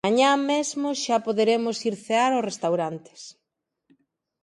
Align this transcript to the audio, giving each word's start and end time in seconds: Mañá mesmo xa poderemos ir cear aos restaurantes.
Mañá 0.05 0.31
mesmo 0.51 0.87
xa 1.03 1.17
poderemos 1.27 1.77
ir 1.89 1.95
cear 2.05 2.31
aos 2.33 2.47
restaurantes. 2.49 3.21